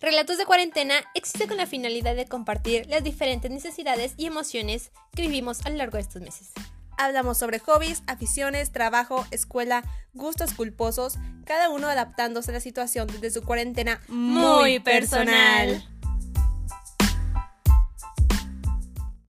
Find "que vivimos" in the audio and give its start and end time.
5.14-5.66